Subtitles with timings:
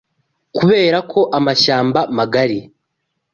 [0.57, 2.59] Kubera ko amashyamba magari